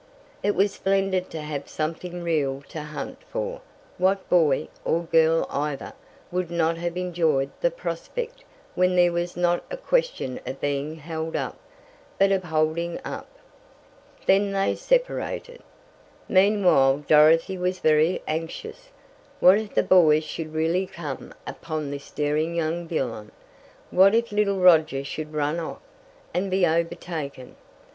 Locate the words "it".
0.41-0.55